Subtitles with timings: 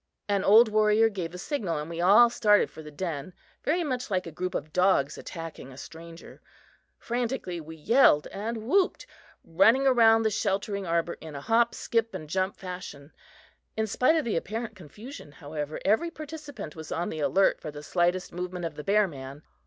[0.27, 4.09] An old warrior gave the signal and we all started for the den, very much
[4.09, 6.41] like a group of dogs attacking a stranger.
[6.97, 9.05] Frantically we yelled and whooped,
[9.43, 13.11] running around the sheltering arbor in a hop, skip and jump fashion.
[13.77, 17.83] In spite of the apparent confusion, however, every participant was on the alert for the
[17.83, 19.43] slightest movement of the bear man.